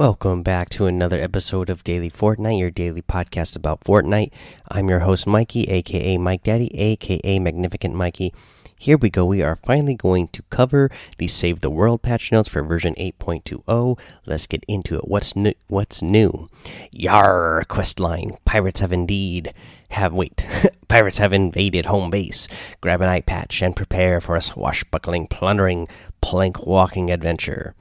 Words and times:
Welcome 0.00 0.42
back 0.42 0.70
to 0.70 0.86
another 0.86 1.20
episode 1.20 1.68
of 1.68 1.84
Daily 1.84 2.10
Fortnite, 2.10 2.58
your 2.58 2.70
daily 2.70 3.02
podcast 3.02 3.54
about 3.54 3.84
Fortnite. 3.84 4.30
I'm 4.70 4.88
your 4.88 5.00
host, 5.00 5.26
Mikey, 5.26 5.64
aka 5.64 6.16
Mike 6.16 6.42
Daddy, 6.42 6.74
aka 6.74 7.38
Magnificent 7.38 7.94
Mikey. 7.94 8.32
Here 8.78 8.96
we 8.96 9.10
go. 9.10 9.26
We 9.26 9.42
are 9.42 9.56
finally 9.56 9.94
going 9.94 10.28
to 10.28 10.42
cover 10.44 10.90
the 11.18 11.28
Save 11.28 11.60
the 11.60 11.68
World 11.68 12.00
patch 12.00 12.32
notes 12.32 12.48
for 12.48 12.62
version 12.62 12.94
8.20. 12.94 13.98
Let's 14.24 14.46
get 14.46 14.64
into 14.66 14.96
it. 14.96 15.06
What's 15.06 15.36
new? 15.36 15.52
What's 15.66 16.00
new? 16.00 16.48
Yar 16.90 17.66
questline. 17.68 18.38
Pirates 18.46 18.80
have 18.80 18.94
indeed 18.94 19.52
have 19.90 20.14
wait. 20.14 20.46
Pirates 20.88 21.18
have 21.18 21.34
invaded 21.34 21.84
home 21.84 22.08
base. 22.08 22.48
Grab 22.80 23.02
an 23.02 23.10
eye 23.10 23.20
patch 23.20 23.60
and 23.60 23.76
prepare 23.76 24.22
for 24.22 24.34
a 24.34 24.40
swashbuckling, 24.40 25.26
plundering, 25.26 25.88
plank 26.22 26.64
walking 26.64 27.10
adventure. 27.10 27.74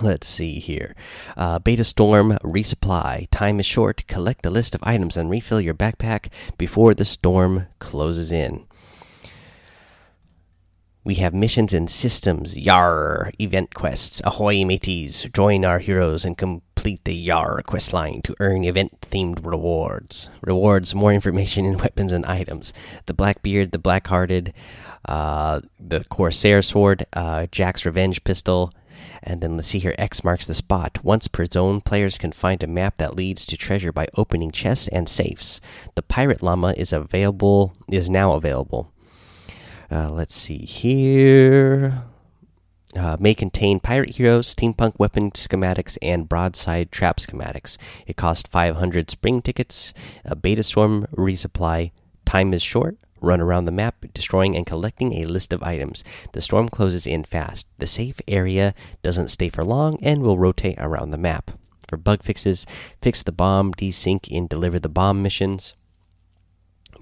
Let's 0.00 0.28
see 0.28 0.60
here. 0.60 0.94
Uh, 1.36 1.58
Beta 1.58 1.84
Storm 1.84 2.38
resupply. 2.44 3.26
Time 3.30 3.58
is 3.58 3.66
short. 3.66 4.06
Collect 4.06 4.42
the 4.42 4.50
list 4.50 4.74
of 4.74 4.82
items 4.84 5.16
and 5.16 5.28
refill 5.28 5.60
your 5.60 5.74
backpack 5.74 6.28
before 6.56 6.94
the 6.94 7.04
storm 7.04 7.66
closes 7.78 8.30
in. 8.30 8.66
We 11.08 11.14
have 11.14 11.32
missions 11.32 11.72
and 11.72 11.88
systems. 11.88 12.58
Yar! 12.58 13.32
Event 13.40 13.74
quests. 13.74 14.20
Ahoy, 14.24 14.64
mateys! 14.64 15.26
Join 15.32 15.64
our 15.64 15.78
heroes 15.78 16.24
and 16.24 16.36
complete 16.36 17.02
the 17.04 17.14
Yar 17.14 17.62
quest 17.62 17.92
line 17.94 18.20
to 18.22 18.36
earn 18.40 18.62
event 18.64 19.00
themed 19.00 19.44
rewards. 19.44 20.28
Rewards 20.42 20.94
more 20.94 21.12
information 21.12 21.64
in 21.64 21.78
weapons 21.78 22.12
and 22.12 22.26
items. 22.26 22.74
The 23.06 23.14
Blackbeard, 23.14 23.72
the 23.72 23.78
Blackhearted, 23.78 24.52
uh, 25.06 25.62
the 25.80 26.04
Corsair 26.04 26.60
sword, 26.60 27.06
uh, 27.14 27.46
Jack's 27.50 27.86
Revenge 27.86 28.22
pistol, 28.22 28.72
and 29.22 29.40
then 29.40 29.56
let's 29.56 29.68
see 29.68 29.78
here 29.78 29.94
X 29.98 30.24
marks 30.24 30.46
the 30.46 30.54
spot. 30.54 31.04
Once 31.04 31.28
per 31.28 31.46
zone, 31.46 31.80
players 31.80 32.18
can 32.18 32.32
find 32.32 32.62
a 32.62 32.66
map 32.66 32.96
that 32.98 33.16
leads 33.16 33.46
to 33.46 33.56
treasure 33.56 33.92
by 33.92 34.08
opening 34.16 34.50
chests 34.50 34.88
and 34.88 35.08
safes. 35.08 35.60
The 35.94 36.02
Pirate 36.02 36.42
Llama 36.42 36.74
is 36.76 36.92
available 36.92 37.74
is 37.88 38.10
now 38.10 38.32
available. 38.32 38.92
Uh, 39.90 40.10
let's 40.10 40.34
see 40.34 40.58
here. 40.58 42.04
Uh, 42.96 43.16
may 43.20 43.34
contain 43.34 43.80
pirate 43.80 44.16
heroes, 44.16 44.54
steampunk 44.54 44.98
weapon 44.98 45.30
schematics, 45.32 45.98
and 46.00 46.28
broadside 46.28 46.90
trap 46.90 47.18
schematics. 47.18 47.76
It 48.06 48.16
costs 48.16 48.48
500 48.48 49.10
spring 49.10 49.42
tickets. 49.42 49.92
A 50.24 50.34
beta 50.34 50.62
storm 50.62 51.06
resupply. 51.14 51.92
Time 52.24 52.54
is 52.54 52.62
short. 52.62 52.96
Run 53.20 53.40
around 53.40 53.64
the 53.64 53.72
map, 53.72 54.04
destroying 54.14 54.56
and 54.56 54.66
collecting 54.66 55.14
a 55.14 55.26
list 55.26 55.52
of 55.52 55.62
items. 55.62 56.04
The 56.32 56.42
storm 56.42 56.68
closes 56.68 57.06
in 57.06 57.24
fast. 57.24 57.66
The 57.78 57.86
safe 57.86 58.20
area 58.28 58.74
doesn't 59.02 59.28
stay 59.28 59.48
for 59.48 59.64
long 59.64 59.98
and 60.02 60.22
will 60.22 60.38
rotate 60.38 60.78
around 60.78 61.10
the 61.10 61.18
map. 61.18 61.50
For 61.88 61.96
bug 61.96 62.22
fixes, 62.22 62.66
fix 63.00 63.22
the 63.22 63.32
bomb, 63.32 63.72
desync, 63.72 64.28
and 64.30 64.48
deliver 64.48 64.78
the 64.78 64.88
bomb 64.88 65.22
missions. 65.22 65.74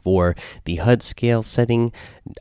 For 0.04 0.36
the 0.64 0.76
HUD 0.76 1.02
scale 1.02 1.42
setting, 1.42 1.92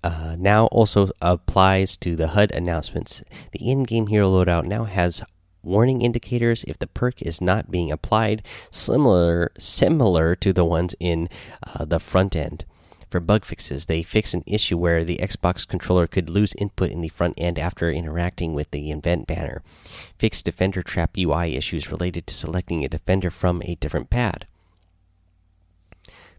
uh, 0.03 0.35
now 0.37 0.67
also 0.67 1.09
applies 1.19 1.97
to 1.97 2.15
the 2.15 2.29
HUD 2.29 2.51
announcements. 2.51 3.23
The 3.51 3.67
in 3.67 3.83
game 3.83 4.07
hero 4.07 4.29
loadout 4.29 4.65
now 4.65 4.85
has 4.85 5.23
warning 5.63 6.03
indicators 6.03 6.63
if 6.67 6.77
the 6.77 6.85
perk 6.85 7.23
is 7.23 7.41
not 7.41 7.71
being 7.71 7.91
applied, 7.91 8.43
similar 8.69 9.51
similar 9.57 10.35
to 10.35 10.53
the 10.53 10.63
ones 10.63 10.93
in 10.99 11.27
uh, 11.63 11.83
the 11.83 11.99
front 11.99 12.35
end 12.35 12.65
for 13.09 13.19
bug 13.19 13.45
fixes. 13.45 13.85
They 13.85 14.03
fix 14.03 14.33
an 14.33 14.43
issue 14.45 14.77
where 14.77 15.03
the 15.03 15.17
Xbox 15.17 15.67
controller 15.67 16.07
could 16.07 16.29
lose 16.29 16.53
input 16.57 16.91
in 16.91 17.01
the 17.01 17.09
front 17.09 17.35
end 17.37 17.59
after 17.59 17.91
interacting 17.91 18.53
with 18.53 18.71
the 18.71 18.91
event 18.91 19.27
banner. 19.27 19.61
Fix 20.17 20.43
Defender 20.43 20.83
Trap 20.83 21.17
UI 21.17 21.55
issues 21.55 21.91
related 21.91 22.27
to 22.27 22.35
selecting 22.35 22.83
a 22.83 22.89
defender 22.89 23.29
from 23.29 23.61
a 23.63 23.75
different 23.75 24.09
pad. 24.09 24.47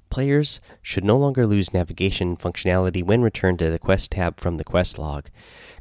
Players 0.09 0.61
should 0.83 1.05
no 1.05 1.17
longer 1.17 1.47
lose 1.47 1.75
navigation 1.75 2.37
functionality 2.37 3.03
when 3.03 3.23
returned 3.23 3.59
to 3.59 3.71
the 3.71 3.79
quest 3.79 4.13
tab 4.13 4.39
from 4.39 4.57
the 4.57 4.65
quest 4.65 4.99
log. 4.99 5.29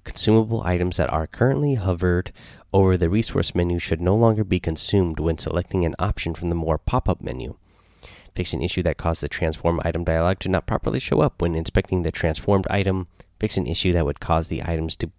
Consumable 0.04 0.64
items 0.64 0.98
that 0.98 1.12
are 1.12 1.28
currently 1.28 1.76
hovered 1.76 2.32
over 2.74 2.98
the 2.98 3.10
resource 3.10 3.56
menu 3.56 3.80
should 3.80 4.02
no 4.02 4.16
longer 4.16 4.44
be 4.44 4.60
consumed 4.60 5.20
when 5.20 5.38
selecting 5.38 5.86
an 5.86 5.96
option 6.00 6.34
from 6.34 6.50
the 6.50 6.56
more 6.56 6.78
pop 6.78 7.08
up 7.08 7.22
menu. 7.22 7.56
Fix 8.36 8.54
an 8.54 8.62
issue 8.62 8.84
that 8.84 8.98
caused 8.98 9.22
the 9.22 9.30
transform 9.30 9.80
item 9.86 10.04
dialog 10.04 10.40
to 10.40 10.50
not 10.50 10.68
properly 10.68 11.00
show 11.00 11.22
up 11.22 11.42
when 11.42 11.56
inspecting 11.56 12.04
the 12.04 12.12
transformed 12.12 12.68
item. 12.70 13.08
Fix 13.40 13.56
an 13.56 13.66
issue 13.66 13.94
that 13.94 14.06
would 14.06 14.20
cause 14.20 14.50
the 14.50 14.62
items 14.64 14.96
to 14.98 15.12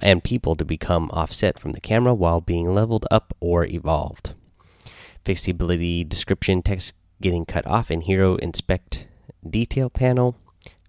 and 0.00 0.24
people 0.24 0.56
to 0.56 0.64
become 0.64 1.10
offset 1.12 1.58
from 1.58 1.72
the 1.72 1.80
camera 1.80 2.12
while 2.12 2.40
being 2.40 2.74
leveled 2.74 3.06
up 3.10 3.34
or 3.40 3.64
evolved. 3.64 4.34
Fix 5.24 5.44
the 5.44 5.52
ability 5.52 6.04
description 6.04 6.60
text 6.60 6.94
getting 7.20 7.46
cut 7.46 7.66
off 7.66 7.90
in 7.90 8.02
hero 8.02 8.36
inspect 8.36 9.06
detail 9.48 9.88
panel. 9.88 10.36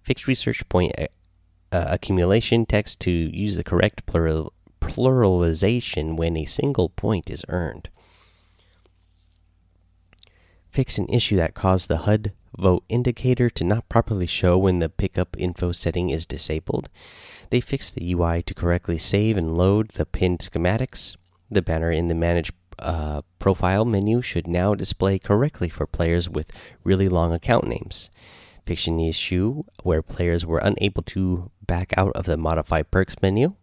Fix 0.02 0.26
research 0.26 0.68
point 0.68 0.92
uh, 0.98 1.06
uh, 1.72 1.86
accumulation 1.88 2.66
text 2.66 3.00
to 3.00 3.10
use 3.10 3.56
the 3.56 3.64
correct 3.64 4.04
plural 4.04 4.52
pluralization 4.80 6.16
when 6.16 6.36
a 6.36 6.44
single 6.44 6.90
point 6.90 7.30
is 7.30 7.44
earned 7.48 7.88
fix 10.74 10.98
an 10.98 11.08
issue 11.08 11.36
that 11.36 11.54
caused 11.54 11.86
the 11.86 11.98
HUD 11.98 12.32
vote 12.58 12.82
indicator 12.88 13.48
to 13.48 13.62
not 13.62 13.88
properly 13.88 14.26
show 14.26 14.58
when 14.58 14.80
the 14.80 14.88
pickup 14.88 15.36
info 15.38 15.70
setting 15.70 16.10
is 16.10 16.26
disabled. 16.26 16.88
They 17.50 17.60
fixed 17.60 17.94
the 17.94 18.12
UI 18.12 18.42
to 18.42 18.54
correctly 18.54 18.98
save 18.98 19.36
and 19.36 19.56
load 19.56 19.90
the 19.90 20.04
pinned 20.04 20.40
schematics. 20.40 21.16
The 21.48 21.62
banner 21.62 21.92
in 21.92 22.08
the 22.08 22.14
Manage 22.14 22.52
uh, 22.80 23.22
Profile 23.38 23.84
menu 23.84 24.20
should 24.20 24.48
now 24.48 24.74
display 24.74 25.20
correctly 25.20 25.68
for 25.68 25.86
players 25.86 26.28
with 26.28 26.50
really 26.82 27.08
long 27.08 27.32
account 27.32 27.68
names. 27.68 28.10
Fix 28.66 28.88
an 28.88 28.98
issue 28.98 29.62
where 29.84 30.02
players 30.02 30.44
were 30.44 30.58
unable 30.58 31.04
to 31.04 31.52
back 31.64 31.94
out 31.96 32.12
of 32.16 32.24
the 32.24 32.36
Modify 32.36 32.82
Perks 32.82 33.14
menu. 33.22 33.54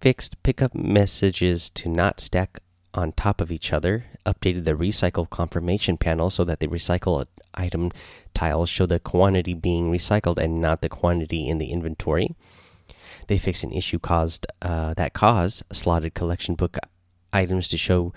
Fixed 0.00 0.40
pickup 0.44 0.72
messages 0.72 1.68
to 1.70 1.88
not 1.88 2.20
stack 2.20 2.60
on 2.96 3.12
top 3.12 3.40
of 3.40 3.52
each 3.52 3.72
other, 3.72 4.06
updated 4.24 4.64
the 4.64 4.74
recycle 4.74 5.28
confirmation 5.28 5.96
panel 5.96 6.30
so 6.30 6.44
that 6.44 6.60
the 6.60 6.66
recycle 6.66 7.26
item 7.54 7.92
tiles 8.34 8.68
show 8.68 8.86
the 8.86 8.98
quantity 8.98 9.54
being 9.54 9.90
recycled 9.90 10.38
and 10.38 10.60
not 10.60 10.80
the 10.80 10.88
quantity 10.88 11.48
in 11.48 11.58
the 11.58 11.70
inventory. 11.70 12.34
They 13.28 13.38
fixed 13.38 13.64
an 13.64 13.72
issue 13.72 13.98
caused 13.98 14.46
uh, 14.62 14.94
that 14.94 15.14
caused 15.14 15.62
slotted 15.72 16.14
collection 16.14 16.54
book 16.54 16.78
items 17.32 17.68
to 17.68 17.76
show 17.76 18.12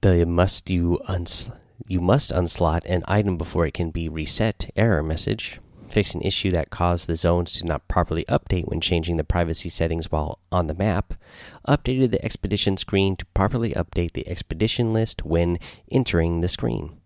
the 0.00 0.26
must 0.26 0.68
you 0.70 1.00
uns 1.06 1.50
you 1.86 2.00
must 2.00 2.32
unslot 2.32 2.84
an 2.86 3.02
item 3.06 3.36
before 3.36 3.66
it 3.66 3.74
can 3.74 3.90
be 3.90 4.08
reset 4.08 4.70
error 4.76 5.02
message 5.02 5.60
fixed 5.92 6.14
an 6.14 6.22
issue 6.22 6.50
that 6.50 6.70
caused 6.70 7.06
the 7.06 7.16
zones 7.16 7.52
to 7.54 7.66
not 7.66 7.86
properly 7.86 8.24
update 8.24 8.66
when 8.66 8.80
changing 8.80 9.18
the 9.18 9.24
privacy 9.24 9.68
settings 9.68 10.10
while 10.10 10.38
on 10.50 10.66
the 10.66 10.74
map, 10.74 11.14
updated 11.68 12.10
the 12.10 12.24
expedition 12.24 12.76
screen 12.76 13.14
to 13.14 13.26
properly 13.26 13.72
update 13.74 14.12
the 14.14 14.26
expedition 14.26 14.92
list 14.92 15.24
when 15.24 15.58
entering 15.90 16.40
the 16.40 16.48
screen. 16.48 16.98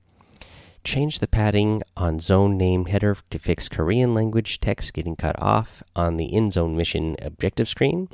Change 0.84 1.18
the 1.18 1.26
padding 1.26 1.82
on 1.96 2.20
zone 2.20 2.56
name 2.56 2.84
header 2.84 3.16
to 3.30 3.38
fix 3.40 3.68
Korean 3.68 4.14
language 4.14 4.60
text 4.60 4.94
getting 4.94 5.16
cut 5.16 5.34
off 5.42 5.82
on 5.96 6.16
the 6.16 6.32
in 6.32 6.52
zone 6.52 6.76
mission 6.76 7.16
objective 7.20 7.68
screen. 7.68 8.08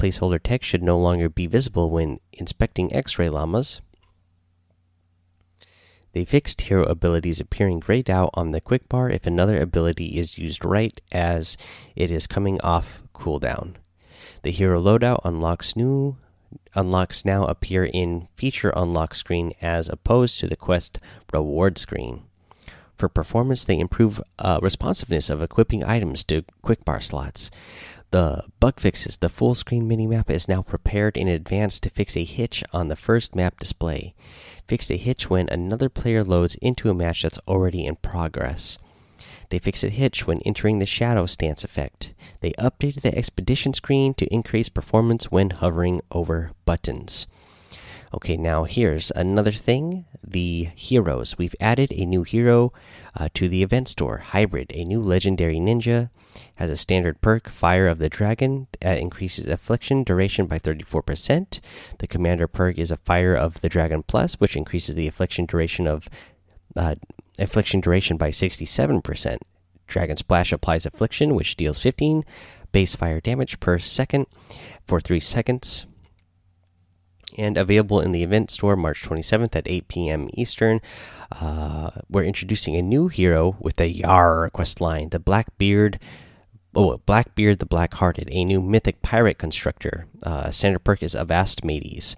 Placeholder 0.00 0.40
text 0.42 0.68
should 0.68 0.82
no 0.82 0.98
longer 0.98 1.28
be 1.28 1.46
visible 1.46 1.90
when 1.90 2.18
inspecting 2.32 2.92
X 2.92 3.20
ray 3.20 3.28
llamas. 3.28 3.80
They 6.12 6.24
fixed 6.24 6.60
hero 6.62 6.84
abilities 6.84 7.40
appearing 7.40 7.80
grayed 7.80 8.10
out 8.10 8.30
on 8.34 8.50
the 8.50 8.60
quick 8.60 8.88
bar 8.88 9.08
if 9.08 9.26
another 9.26 9.60
ability 9.60 10.18
is 10.18 10.36
used 10.38 10.64
right 10.64 11.00
as 11.10 11.56
it 11.96 12.10
is 12.10 12.26
coming 12.26 12.60
off 12.60 13.02
cooldown. 13.14 13.76
The 14.42 14.50
hero 14.50 14.80
loadout 14.80 15.20
unlocks 15.24 15.74
new 15.74 16.16
unlocks 16.74 17.24
now 17.24 17.46
appear 17.46 17.84
in 17.84 18.28
feature 18.36 18.72
unlock 18.76 19.14
screen 19.14 19.54
as 19.62 19.88
opposed 19.88 20.38
to 20.40 20.46
the 20.46 20.56
quest 20.56 20.98
reward 21.32 21.78
screen. 21.78 22.22
For 22.98 23.08
performance, 23.08 23.64
they 23.64 23.78
improve 23.78 24.20
uh, 24.38 24.58
responsiveness 24.62 25.30
of 25.30 25.42
equipping 25.42 25.82
items 25.82 26.22
to 26.24 26.44
quick 26.60 26.84
bar 26.84 27.00
slots. 27.00 27.50
The 28.10 28.44
bug 28.60 28.78
fixes. 28.78 29.16
The 29.16 29.30
full 29.30 29.54
screen 29.54 29.88
minimap 29.88 30.28
is 30.28 30.46
now 30.46 30.60
prepared 30.60 31.16
in 31.16 31.26
advance 31.26 31.80
to 31.80 31.90
fix 31.90 32.16
a 32.16 32.24
hitch 32.24 32.62
on 32.70 32.88
the 32.88 32.96
first 32.96 33.34
map 33.34 33.58
display 33.58 34.14
fixed 34.72 34.90
a 34.90 34.96
hitch 34.96 35.28
when 35.28 35.50
another 35.50 35.90
player 35.90 36.24
loads 36.24 36.54
into 36.62 36.88
a 36.88 36.94
match 36.94 37.20
that's 37.20 37.38
already 37.46 37.84
in 37.84 37.94
progress. 37.96 38.78
They 39.50 39.58
fixed 39.58 39.84
a 39.84 39.90
hitch 39.90 40.26
when 40.26 40.40
entering 40.46 40.78
the 40.78 40.86
shadow 40.86 41.26
stance 41.26 41.62
effect. 41.62 42.14
They 42.40 42.52
updated 42.52 43.02
the 43.02 43.14
expedition 43.14 43.74
screen 43.74 44.14
to 44.14 44.32
increase 44.32 44.70
performance 44.70 45.30
when 45.30 45.50
hovering 45.50 46.00
over 46.10 46.52
buttons. 46.64 47.26
Okay, 48.14 48.36
now 48.36 48.64
here's 48.64 49.10
another 49.12 49.52
thing 49.52 50.04
the 50.22 50.68
heroes. 50.74 51.38
We've 51.38 51.54
added 51.60 51.92
a 51.92 52.04
new 52.04 52.24
hero 52.24 52.72
uh, 53.18 53.28
to 53.34 53.48
the 53.48 53.62
event 53.62 53.88
store 53.88 54.18
Hybrid, 54.18 54.70
a 54.74 54.84
new 54.84 55.00
legendary 55.00 55.56
ninja. 55.56 56.10
Has 56.56 56.68
a 56.68 56.76
standard 56.76 57.22
perk, 57.22 57.48
Fire 57.48 57.88
of 57.88 57.98
the 57.98 58.10
Dragon, 58.10 58.66
that 58.80 58.98
increases 58.98 59.46
affliction 59.46 60.04
duration 60.04 60.46
by 60.46 60.58
34%. 60.58 61.60
The 61.98 62.06
commander 62.06 62.46
perk 62.46 62.76
is 62.76 62.90
a 62.90 62.96
Fire 62.98 63.34
of 63.34 63.62
the 63.62 63.70
Dragon 63.70 64.02
Plus, 64.02 64.34
which 64.34 64.56
increases 64.56 64.94
the 64.94 65.08
affliction 65.08 65.46
duration 65.46 65.86
of 65.86 66.08
uh, 66.76 66.96
affliction 67.38 67.80
duration 67.80 68.18
by 68.18 68.30
67%. 68.30 69.38
Dragon 69.86 70.16
Slash 70.18 70.52
applies 70.52 70.84
affliction, 70.84 71.34
which 71.34 71.56
deals 71.56 71.78
15 71.78 72.24
base 72.72 72.94
fire 72.94 73.20
damage 73.20 73.60
per 73.60 73.78
second 73.78 74.26
for 74.86 75.00
3 75.00 75.20
seconds 75.20 75.86
and 77.38 77.56
available 77.56 78.00
in 78.00 78.12
the 78.12 78.22
event 78.22 78.50
store 78.50 78.76
March 78.76 79.02
27th 79.02 79.56
at 79.56 79.68
8 79.68 79.88
p.m. 79.88 80.28
Eastern. 80.34 80.80
Uh, 81.30 81.90
we're 82.08 82.24
introducing 82.24 82.76
a 82.76 82.82
new 82.82 83.08
hero 83.08 83.56
with 83.60 83.80
a 83.80 83.88
Yar 83.88 84.50
quest 84.50 84.80
line, 84.80 85.08
the 85.10 85.18
Blackbeard. 85.18 85.98
Oh, 86.74 86.96
Blackbeard 87.04 87.58
the 87.58 87.66
Black-Hearted, 87.66 88.28
a 88.30 88.44
new 88.44 88.60
mythic 88.60 89.02
pirate 89.02 89.38
constructor. 89.38 90.06
Uh, 90.22 90.50
standard 90.50 90.80
perk 90.80 91.02
is 91.02 91.14
Avast 91.14 91.64
Mates. 91.64 92.16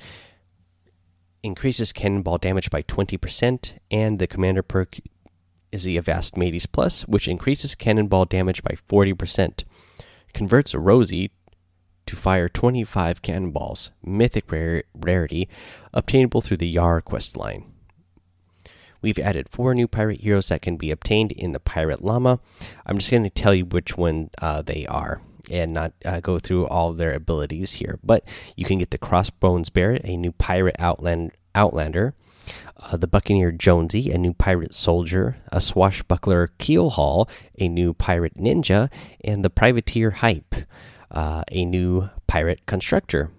Increases 1.42 1.92
cannonball 1.92 2.38
damage 2.38 2.70
by 2.70 2.82
20%, 2.82 3.74
and 3.90 4.18
the 4.18 4.26
commander 4.26 4.62
perk 4.62 4.98
is 5.72 5.82
the 5.82 5.96
Avast 5.96 6.36
Mates 6.36 6.66
Plus, 6.66 7.02
which 7.02 7.26
increases 7.26 7.74
cannonball 7.74 8.26
damage 8.26 8.62
by 8.62 8.76
40%. 8.88 9.64
Converts 10.32 10.72
a 10.72 10.78
Rosie 10.78 11.32
to 12.06 12.16
fire 12.16 12.48
25 12.48 13.22
cannonballs, 13.22 13.90
mythic 14.04 14.50
rarity, 14.50 15.48
obtainable 15.92 16.40
through 16.40 16.58
the 16.58 16.68
Yar 16.68 17.00
quest 17.00 17.36
line. 17.36 17.64
We've 19.04 19.18
added 19.18 19.50
four 19.50 19.74
new 19.74 19.86
pirate 19.86 20.22
heroes 20.22 20.48
that 20.48 20.62
can 20.62 20.76
be 20.76 20.90
obtained 20.90 21.30
in 21.32 21.52
the 21.52 21.60
Pirate 21.60 22.02
Llama. 22.02 22.40
I'm 22.86 22.96
just 22.96 23.10
going 23.10 23.24
to 23.24 23.28
tell 23.28 23.54
you 23.54 23.66
which 23.66 23.98
one 23.98 24.30
uh, 24.40 24.62
they 24.62 24.86
are 24.86 25.20
and 25.50 25.74
not 25.74 25.92
uh, 26.06 26.20
go 26.20 26.38
through 26.38 26.66
all 26.68 26.94
their 26.94 27.12
abilities 27.12 27.72
here. 27.72 27.98
But 28.02 28.24
you 28.56 28.64
can 28.64 28.78
get 28.78 28.92
the 28.92 28.98
Crossbones 28.98 29.68
Barrett, 29.68 30.06
a 30.06 30.16
new 30.16 30.32
pirate 30.32 30.76
outland 30.78 31.32
outlander, 31.54 32.14
uh, 32.78 32.96
the 32.96 33.06
Buccaneer 33.06 33.52
Jonesy, 33.52 34.10
a 34.10 34.16
new 34.16 34.32
pirate 34.32 34.74
soldier, 34.74 35.36
a 35.52 35.60
swashbuckler 35.60 36.48
Keelhaul, 36.58 37.28
a 37.58 37.68
new 37.68 37.94
pirate 37.94 38.38
ninja, 38.38 38.90
and 39.22 39.44
the 39.44 39.50
privateer 39.50 40.12
Hype 40.12 40.54
uh, 41.10 41.42
a 41.50 41.64
new 41.64 42.08
pirate 42.26 42.66
constructor. 42.66 43.30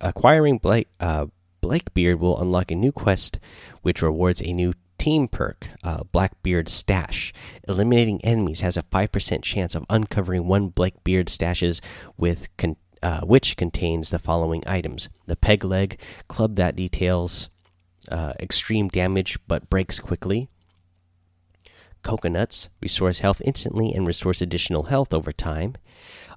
Acquiring 0.00 0.58
Blake, 0.58 0.88
uh, 1.00 1.26
Blakebeard 1.60 2.20
will 2.20 2.40
unlock 2.40 2.70
a 2.70 2.74
new 2.74 2.92
quest 2.92 3.38
which 3.82 4.02
rewards 4.02 4.40
a 4.40 4.52
new 4.52 4.72
team 4.98 5.28
perk, 5.28 5.68
uh, 5.84 6.04
Blackbeard 6.12 6.68
Stash. 6.68 7.32
Eliminating 7.68 8.24
enemies 8.24 8.60
has 8.60 8.76
a 8.76 8.82
5% 8.82 9.42
chance 9.42 9.74
of 9.74 9.84
uncovering 9.90 10.46
one 10.46 10.68
Blackbeard 10.68 11.26
stashes 11.26 11.80
with 12.16 12.48
con 12.56 12.76
uh, 13.02 13.20
which 13.20 13.56
contains 13.56 14.08
the 14.10 14.18
following 14.18 14.62
items 14.66 15.08
the 15.26 15.36
peg 15.36 15.62
leg, 15.62 16.00
club 16.28 16.56
that 16.56 16.74
details 16.74 17.48
uh, 18.10 18.32
extreme 18.40 18.88
damage 18.88 19.38
but 19.46 19.68
breaks 19.68 20.00
quickly. 20.00 20.48
Coconuts 22.02 22.68
restores 22.80 23.20
health 23.20 23.42
instantly 23.44 23.92
and 23.92 24.06
restores 24.06 24.40
additional 24.40 24.84
health 24.84 25.12
over 25.12 25.32
time 25.32 25.76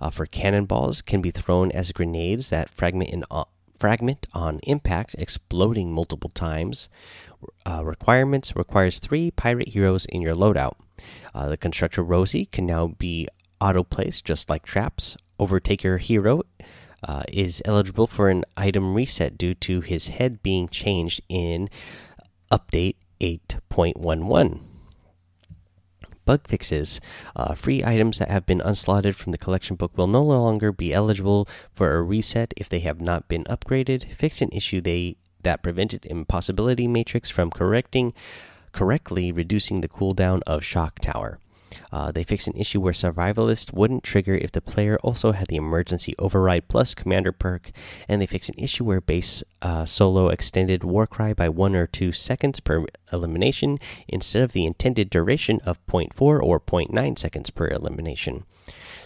uh, 0.01 0.09
for 0.09 0.25
cannonballs 0.25 1.01
can 1.01 1.21
be 1.21 1.31
thrown 1.31 1.71
as 1.71 1.91
grenades 1.91 2.49
that 2.49 2.69
fragment 2.69 3.09
in 3.09 3.23
uh, 3.29 3.43
fragment 3.77 4.27
on 4.33 4.59
impact, 4.63 5.15
exploding 5.17 5.91
multiple 5.93 6.29
times. 6.29 6.89
Uh, 7.65 7.83
requirements 7.83 8.55
requires 8.55 8.99
three 8.99 9.31
pirate 9.31 9.69
heroes 9.69 10.05
in 10.05 10.21
your 10.21 10.35
loadout. 10.35 10.73
Uh, 11.33 11.47
the 11.47 11.57
constructor 11.57 12.03
Rosie 12.03 12.45
can 12.45 12.65
now 12.65 12.87
be 12.87 13.27
auto 13.61 13.83
placed 13.83 14.25
just 14.25 14.49
like 14.49 14.65
traps. 14.65 15.15
Overtaker 15.39 15.99
hero 15.99 16.41
uh, 17.07 17.23
is 17.31 17.61
eligible 17.63 18.07
for 18.07 18.29
an 18.29 18.43
item 18.57 18.93
reset 18.93 19.37
due 19.37 19.53
to 19.53 19.79
his 19.79 20.09
head 20.09 20.43
being 20.43 20.67
changed 20.67 21.21
in 21.29 21.69
update 22.51 22.95
8.11 23.21 24.68
bug 26.29 26.47
fixes. 26.47 27.01
Uh, 27.35 27.55
free 27.55 27.83
items 27.83 28.19
that 28.19 28.29
have 28.29 28.45
been 28.45 28.61
unslotted 28.61 29.15
from 29.15 29.31
the 29.31 29.37
collection 29.39 29.75
book 29.75 29.97
will 29.97 30.05
no 30.05 30.21
longer 30.21 30.71
be 30.71 30.93
eligible 30.93 31.49
for 31.73 31.97
a 31.97 32.03
reset 32.03 32.53
if 32.55 32.69
they 32.69 32.81
have 32.81 33.01
not 33.01 33.27
been 33.27 33.43
upgraded. 33.45 34.13
Fix 34.13 34.39
an 34.39 34.49
issue 34.51 34.79
they 34.79 35.17
that 35.41 35.63
prevented 35.63 36.05
Impossibility 36.05 36.87
Matrix 36.87 37.31
from 37.31 37.49
correcting 37.49 38.13
correctly 38.73 39.31
reducing 39.31 39.81
the 39.81 39.87
cooldown 39.87 40.41
of 40.45 40.63
Shock 40.63 40.99
Tower. 40.99 41.39
Uh, 41.91 42.11
they 42.11 42.23
fixed 42.23 42.47
an 42.47 42.57
issue 42.57 42.79
where 42.81 42.93
Survivalist 42.93 43.73
wouldn't 43.73 44.03
trigger 44.03 44.35
if 44.35 44.51
the 44.51 44.61
player 44.61 44.97
also 45.03 45.31
had 45.31 45.47
the 45.47 45.55
Emergency 45.55 46.15
Override 46.17 46.67
Plus 46.67 46.93
Commander 46.93 47.31
perk, 47.31 47.71
and 48.07 48.21
they 48.21 48.25
fixed 48.25 48.49
an 48.49 48.55
issue 48.57 48.83
where 48.83 49.01
base 49.01 49.43
uh, 49.61 49.85
solo 49.85 50.29
extended 50.29 50.83
Warcry 50.83 51.33
by 51.33 51.49
one 51.49 51.75
or 51.75 51.87
two 51.87 52.11
seconds 52.11 52.59
per 52.59 52.85
elimination 53.11 53.77
instead 54.07 54.43
of 54.43 54.53
the 54.53 54.65
intended 54.65 55.09
duration 55.09 55.59
of 55.65 55.85
0.4 55.87 56.11
or 56.21 56.59
0.9 56.59 57.19
seconds 57.19 57.49
per 57.49 57.67
elimination. 57.67 58.43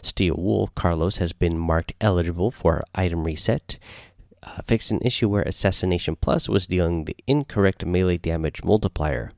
Steel 0.01 0.35
Wool 0.37 0.69
Carlos 0.75 1.17
has 1.17 1.31
been 1.31 1.57
marked 1.57 1.93
eligible 2.01 2.51
for 2.51 2.83
item 2.93 3.23
reset. 3.23 3.77
Uh, 4.41 4.61
fixed 4.65 4.91
an 4.91 4.99
issue 5.01 5.29
where 5.29 5.43
Assassination 5.43 6.17
Plus 6.17 6.49
was 6.49 6.67
dealing 6.67 7.05
the 7.05 7.15
incorrect 7.27 7.85
melee 7.85 8.17
damage 8.17 8.63
multiplier. 8.63 9.31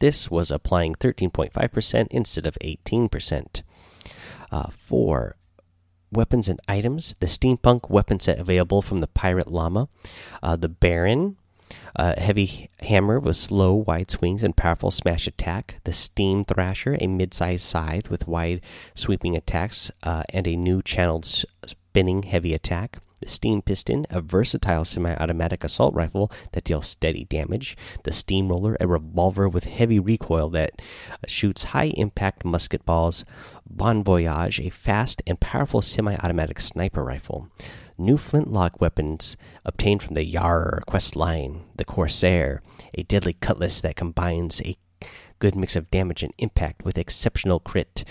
This 0.00 0.30
was 0.30 0.50
applying 0.50 0.94
13.5% 0.94 2.06
instead 2.10 2.46
of 2.46 2.58
18%. 2.62 3.62
Uh, 4.50 4.68
for 4.70 5.36
weapons 6.10 6.48
and 6.48 6.58
items, 6.66 7.14
the 7.20 7.26
steampunk 7.26 7.90
weapon 7.90 8.18
set 8.18 8.38
available 8.38 8.82
from 8.82 8.98
the 8.98 9.06
Pirate 9.06 9.46
Llama, 9.52 9.88
uh, 10.42 10.56
the 10.56 10.70
Baron, 10.70 11.36
a 11.94 12.18
heavy 12.18 12.70
hammer 12.80 13.20
with 13.20 13.36
slow, 13.36 13.74
wide 13.74 14.10
swings 14.10 14.42
and 14.42 14.56
powerful 14.56 14.90
smash 14.90 15.26
attack. 15.26 15.76
The 15.84 15.92
Steam 15.92 16.44
Thrasher, 16.46 16.96
a 16.98 17.06
mid-sized 17.06 17.64
scythe 17.64 18.10
with 18.10 18.26
wide, 18.26 18.62
sweeping 18.94 19.36
attacks 19.36 19.90
uh, 20.02 20.24
and 20.30 20.48
a 20.48 20.56
new 20.56 20.82
channeled 20.82 21.26
spinning 21.26 22.24
heavy 22.24 22.54
attack 22.54 22.98
The 23.20 23.28
steam 23.28 23.60
Piston, 23.60 24.06
a 24.08 24.22
versatile 24.22 24.86
semi 24.86 25.14
automatic 25.14 25.62
assault 25.62 25.94
rifle 25.94 26.32
that 26.52 26.64
deals 26.64 26.86
steady 26.86 27.24
damage, 27.24 27.76
the 28.04 28.12
Steamroller, 28.12 28.78
a 28.80 28.86
revolver 28.86 29.46
with 29.46 29.64
heavy 29.64 29.98
recoil 29.98 30.48
that 30.50 30.80
uh, 31.12 31.16
shoots 31.26 31.64
high 31.64 31.92
impact 31.96 32.46
musket 32.46 32.86
balls, 32.86 33.26
Bon 33.68 34.02
Voyage, 34.02 34.58
a 34.60 34.70
fast 34.70 35.22
and 35.26 35.38
powerful 35.38 35.82
semi 35.82 36.16
automatic 36.16 36.60
sniper 36.60 37.04
rifle. 37.04 37.48
New 37.98 38.16
flintlock 38.16 38.80
weapons 38.80 39.36
obtained 39.66 40.02
from 40.02 40.14
the 40.14 40.24
Yar 40.24 40.82
quest 40.86 41.14
line, 41.14 41.64
the 41.76 41.84
Corsair, 41.84 42.62
a 42.94 43.02
deadly 43.02 43.34
cutlass 43.34 43.82
that 43.82 43.96
combines 43.96 44.62
a 44.62 44.78
good 45.40 45.54
mix 45.54 45.76
of 45.76 45.90
damage 45.90 46.22
and 46.22 46.32
impact 46.38 46.86
with 46.86 46.96
exceptional 46.96 47.60
crit, 47.60 48.02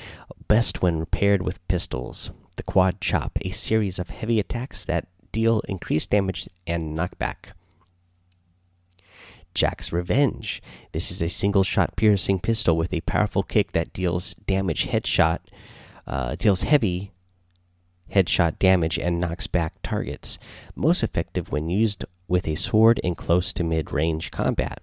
best 0.47 0.83
when 0.83 1.07
paired 1.07 1.41
with 1.41 1.67
pistols 1.67 2.29
the 2.59 2.63
Quad 2.63 2.99
Chop, 2.99 3.39
a 3.39 3.51
series 3.51 3.99
of 3.99 4.09
heavy 4.09 4.37
attacks 4.37 4.83
that 4.83 5.07
deal 5.31 5.61
increased 5.69 6.09
damage 6.09 6.49
and 6.67 6.93
knockback. 6.93 7.53
Jack's 9.53 9.93
Revenge. 9.93 10.61
This 10.91 11.09
is 11.09 11.21
a 11.21 11.29
single 11.29 11.63
shot 11.63 11.95
piercing 11.95 12.41
pistol 12.41 12.75
with 12.75 12.93
a 12.93 12.99
powerful 12.99 13.43
kick 13.43 13.71
that 13.71 13.93
deals 13.93 14.33
damage 14.45 14.87
headshot, 14.87 15.39
uh, 16.05 16.35
deals 16.35 16.63
heavy 16.63 17.13
headshot 18.11 18.59
damage 18.59 18.99
and 18.99 19.21
knocks 19.21 19.47
back 19.47 19.75
targets. 19.81 20.37
Most 20.75 21.01
effective 21.01 21.53
when 21.53 21.69
used 21.69 22.03
with 22.27 22.45
a 22.45 22.55
sword 22.55 22.99
in 22.99 23.15
close 23.15 23.53
to 23.53 23.63
mid 23.63 23.93
range 23.93 24.31
combat. 24.31 24.81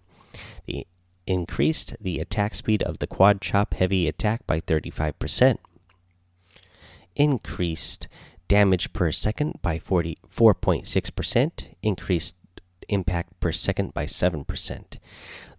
The 0.64 0.86
increased 1.26 1.94
the 2.00 2.20
attack 2.20 2.54
speed 2.54 2.82
of 2.84 3.00
the 3.00 3.06
quad 3.06 3.42
chop 3.42 3.74
heavy 3.74 4.08
attack 4.08 4.46
by 4.46 4.62
35% 4.62 5.58
increased 7.16 8.08
damage 8.48 8.92
per 8.92 9.10
second 9.10 9.60
by 9.62 9.78
44.6%, 9.78 11.74
increased 11.82 12.36
impact 12.88 13.40
per 13.40 13.52
second 13.52 13.92
by 13.92 14.06
7%. 14.06 14.98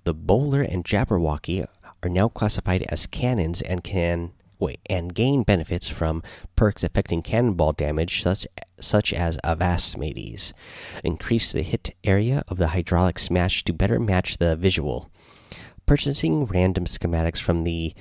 The 0.05 0.13
bowler 0.13 0.61
and 0.61 0.85
jabberwocky 0.85 1.65
are 2.03 2.09
now 2.09 2.29
classified 2.29 2.85
as 2.89 3.07
cannons 3.07 3.61
and 3.61 3.83
can 3.83 4.31
wait 4.59 4.79
and 4.89 5.13
gain 5.13 5.43
benefits 5.43 5.87
from 5.87 6.23
perks 6.55 6.83
affecting 6.83 7.21
cannonball 7.21 7.73
damage 7.73 8.23
such 8.23 8.47
such 8.79 9.13
as 9.13 9.37
Avast 9.43 9.97
Mates. 9.97 10.53
Increase 11.03 11.51
the 11.51 11.63
hit 11.63 11.95
area 12.03 12.43
of 12.47 12.57
the 12.57 12.69
hydraulic 12.69 13.19
smash 13.19 13.63
to 13.63 13.73
better 13.73 13.99
match 13.99 14.37
the 14.37 14.55
visual. 14.55 15.09
Purchasing 15.85 16.45
random 16.45 16.85
schematics 16.85 17.39
from 17.39 17.63
the 17.63 17.93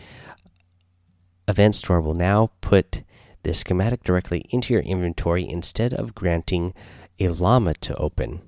event 1.48 1.74
store 1.76 2.00
will 2.00 2.14
now 2.14 2.50
put 2.60 3.02
the 3.46 3.54
schematic 3.54 4.02
directly 4.02 4.44
into 4.50 4.74
your 4.74 4.82
inventory 4.82 5.48
instead 5.48 5.94
of 5.94 6.16
granting 6.16 6.74
a 7.20 7.28
llama 7.28 7.74
to 7.74 7.94
open. 7.94 8.42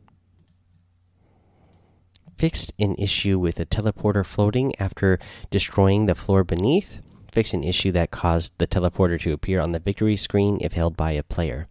fixed 2.37 2.73
an 2.81 2.97
issue 2.97 3.39
with 3.39 3.61
a 3.61 3.67
teleporter 3.67 4.27
floating 4.27 4.73
after 4.81 5.19
destroying 5.51 6.07
the 6.07 6.15
floor 6.15 6.43
beneath. 6.43 7.01
Fixed 7.33 7.55
an 7.55 7.63
issue 7.63 7.93
that 7.93 8.11
caused 8.11 8.53
the 8.59 8.67
teleporter 8.67 9.21
to 9.21 9.33
appear 9.33 9.61
on 9.61 9.73
the 9.73 9.79
victory 9.79 10.17
screen 10.17 10.59
if 10.61 10.73
held 10.73 10.97
by 10.97 11.13
a 11.13 11.23
player. 11.23 11.69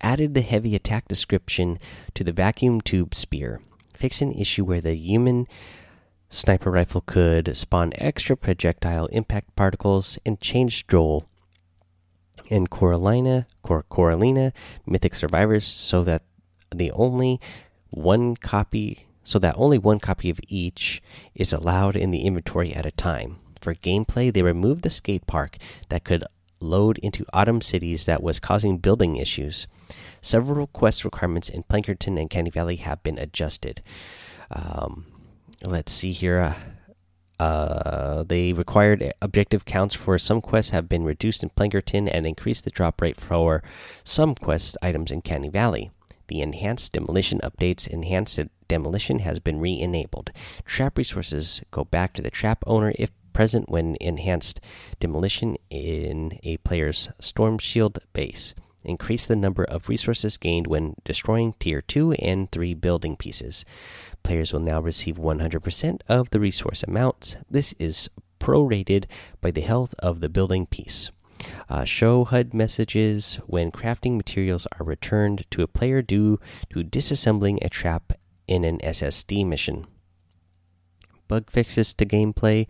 Added 0.00 0.34
the 0.34 0.42
heavy 0.42 0.74
attack 0.74 1.06
description 1.06 1.78
to 2.14 2.24
the 2.24 2.32
vacuum 2.32 2.80
tube 2.80 3.14
spear. 3.14 3.60
Fixed 3.94 4.22
an 4.22 4.32
issue 4.32 4.64
where 4.64 4.80
the 4.80 4.94
human 4.94 5.46
sniper 6.30 6.70
rifle 6.70 7.00
could 7.00 7.56
spawn 7.56 7.92
extra 7.96 8.36
projectile 8.36 9.06
impact 9.06 9.54
particles 9.54 10.18
and 10.26 10.40
changed 10.40 10.90
Joel 10.90 11.28
and 12.50 12.70
Coralina, 12.70 13.46
Cor 13.62 13.84
Coralina 13.90 14.52
mythic 14.86 15.14
survivors 15.14 15.66
so 15.66 16.04
that 16.04 16.22
the 16.74 16.90
only 16.92 17.40
one 17.90 18.36
copy 18.36 19.06
so 19.24 19.40
that 19.40 19.54
only 19.56 19.76
one 19.76 19.98
copy 19.98 20.30
of 20.30 20.38
each 20.46 21.02
is 21.34 21.52
allowed 21.52 21.96
in 21.96 22.12
the 22.12 22.20
inventory 22.20 22.72
at 22.72 22.86
a 22.86 22.92
time. 22.92 23.38
For 23.60 23.74
gameplay, 23.74 24.32
they 24.32 24.42
removed 24.42 24.82
the 24.82 24.90
skate 24.90 25.26
park 25.26 25.56
that 25.88 26.04
could 26.04 26.22
load 26.60 26.98
into 26.98 27.26
autumn 27.32 27.60
cities 27.60 28.04
that 28.04 28.22
was 28.22 28.38
causing 28.38 28.78
building 28.78 29.16
issues. 29.16 29.66
Several 30.22 30.68
quest 30.68 31.04
requirements 31.04 31.48
in 31.48 31.64
Plankerton 31.64 32.20
and 32.20 32.30
Canny 32.30 32.50
Valley 32.50 32.76
have 32.76 33.02
been 33.02 33.18
adjusted. 33.18 33.82
Um, 34.50 35.06
let's 35.60 35.92
see 35.92 36.12
here. 36.12 36.40
Uh, 36.40 36.54
uh, 37.38 38.22
they 38.24 38.52
required 38.52 39.12
objective 39.20 39.64
counts 39.64 39.94
for 39.94 40.18
some 40.18 40.40
quests 40.40 40.70
have 40.70 40.88
been 40.88 41.04
reduced 41.04 41.42
in 41.42 41.50
Plankerton 41.50 42.08
and 42.12 42.26
increased 42.26 42.64
the 42.64 42.70
drop 42.70 43.00
rate 43.00 43.20
for 43.20 43.62
some 44.04 44.34
quest 44.34 44.76
items 44.82 45.10
in 45.12 45.22
Canny 45.22 45.48
Valley. 45.48 45.90
The 46.28 46.40
enhanced 46.40 46.92
demolition 46.92 47.40
updates 47.44 47.86
enhanced 47.86 48.40
demolition 48.68 49.20
has 49.20 49.38
been 49.38 49.60
re-enabled. 49.60 50.32
Trap 50.64 50.98
resources 50.98 51.62
go 51.70 51.84
back 51.84 52.14
to 52.14 52.22
the 52.22 52.30
trap 52.30 52.64
owner 52.66 52.92
if 52.96 53.10
present 53.32 53.68
when 53.68 53.96
enhanced 54.00 54.60
demolition 54.98 55.56
in 55.68 56.40
a 56.42 56.56
player's 56.58 57.10
storm 57.20 57.58
shield 57.58 57.98
base. 58.14 58.54
Increase 58.86 59.26
the 59.26 59.34
number 59.34 59.64
of 59.64 59.88
resources 59.88 60.36
gained 60.36 60.68
when 60.68 60.94
destroying 61.04 61.54
tier 61.58 61.82
2 61.82 62.12
and 62.12 62.50
3 62.52 62.72
building 62.74 63.16
pieces. 63.16 63.64
Players 64.22 64.52
will 64.52 64.60
now 64.60 64.80
receive 64.80 65.16
100% 65.16 66.00
of 66.08 66.30
the 66.30 66.38
resource 66.38 66.84
amounts. 66.84 67.36
This 67.50 67.74
is 67.80 68.08
prorated 68.38 69.06
by 69.40 69.50
the 69.50 69.60
health 69.60 69.92
of 69.98 70.20
the 70.20 70.28
building 70.28 70.66
piece. 70.66 71.10
Uh, 71.68 71.84
show 71.84 72.24
HUD 72.24 72.54
messages 72.54 73.40
when 73.46 73.72
crafting 73.72 74.16
materials 74.16 74.68
are 74.78 74.86
returned 74.86 75.44
to 75.50 75.62
a 75.62 75.68
player 75.68 76.00
due 76.00 76.38
to 76.70 76.84
disassembling 76.84 77.58
a 77.62 77.68
trap 77.68 78.12
in 78.46 78.64
an 78.64 78.78
SSD 78.78 79.44
mission. 79.44 79.86
Bug 81.28 81.50
fixes 81.50 81.92
to 81.94 82.06
gameplay. 82.06 82.66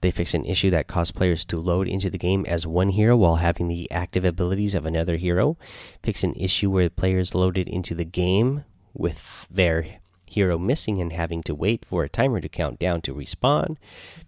They 0.00 0.10
fix 0.10 0.34
an 0.34 0.44
issue 0.44 0.70
that 0.70 0.86
caused 0.86 1.14
players 1.14 1.44
to 1.46 1.56
load 1.56 1.88
into 1.88 2.10
the 2.10 2.18
game 2.18 2.44
as 2.46 2.66
one 2.66 2.90
hero 2.90 3.16
while 3.16 3.36
having 3.36 3.68
the 3.68 3.90
active 3.90 4.24
abilities 4.24 4.74
of 4.74 4.86
another 4.86 5.16
hero. 5.16 5.56
Fix 6.02 6.22
an 6.22 6.34
issue 6.34 6.70
where 6.70 6.88
players 6.90 7.34
loaded 7.34 7.68
into 7.68 7.94
the 7.94 8.04
game 8.04 8.64
with 8.94 9.46
their 9.50 10.00
hero 10.26 10.58
missing 10.58 11.00
and 11.00 11.12
having 11.12 11.42
to 11.42 11.54
wait 11.54 11.84
for 11.84 12.04
a 12.04 12.08
timer 12.08 12.40
to 12.40 12.48
count 12.48 12.78
down 12.78 13.00
to 13.00 13.14
respawn. 13.14 13.76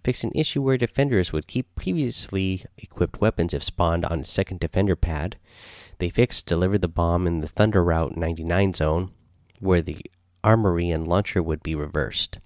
Fix 0.03 0.23
an 0.23 0.31
issue 0.33 0.61
where 0.61 0.77
defenders 0.77 1.31
would 1.31 1.47
keep 1.47 1.73
previously 1.75 2.65
equipped 2.77 3.21
weapons 3.21 3.53
if 3.53 3.63
spawned 3.63 4.05
on 4.05 4.21
a 4.21 4.25
second 4.25 4.59
defender 4.59 4.95
pad. 4.95 5.37
They 5.99 6.09
fixed 6.09 6.45
deliver 6.45 6.77
the 6.77 6.87
bomb 6.87 7.27
in 7.27 7.41
the 7.41 7.47
Thunder 7.47 7.83
Route 7.83 8.15
99 8.17 8.73
zone, 8.73 9.11
where 9.59 9.81
the 9.81 9.97
armory 10.43 10.89
and 10.89 11.05
launcher 11.05 11.43
would 11.43 11.61
be 11.61 11.75
reversed. 11.75 12.39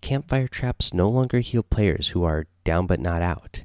Campfire 0.00 0.48
traps 0.48 0.94
no 0.94 1.08
longer 1.08 1.40
heal 1.40 1.62
players 1.62 2.08
who 2.08 2.24
are 2.24 2.46
down 2.64 2.86
but 2.86 3.00
not 3.00 3.22
out. 3.22 3.64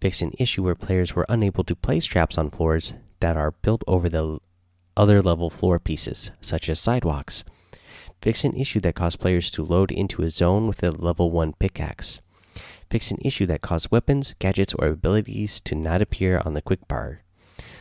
Fix 0.00 0.22
an 0.22 0.32
issue 0.38 0.62
where 0.62 0.74
players 0.74 1.14
were 1.14 1.26
unable 1.28 1.64
to 1.64 1.74
place 1.74 2.04
traps 2.04 2.38
on 2.38 2.50
floors 2.50 2.92
that 3.20 3.36
are 3.36 3.50
built 3.50 3.82
over 3.86 4.08
the 4.08 4.38
other 4.96 5.22
level 5.22 5.50
floor 5.50 5.78
pieces, 5.78 6.30
such 6.40 6.68
as 6.68 6.78
sidewalks. 6.78 7.44
Fix 8.20 8.44
an 8.44 8.54
issue 8.54 8.80
that 8.80 8.94
caused 8.94 9.20
players 9.20 9.50
to 9.50 9.62
load 9.62 9.92
into 9.92 10.22
a 10.22 10.30
zone 10.30 10.66
with 10.66 10.82
a 10.82 10.90
level 10.90 11.30
1 11.30 11.54
pickaxe. 11.54 12.20
Fix 12.90 13.10
an 13.10 13.18
issue 13.20 13.46
that 13.46 13.60
caused 13.60 13.90
weapons, 13.90 14.34
gadgets, 14.38 14.74
or 14.74 14.88
abilities 14.88 15.60
to 15.60 15.74
not 15.74 16.02
appear 16.02 16.40
on 16.44 16.54
the 16.54 16.62
quick 16.62 16.86
bar. 16.88 17.22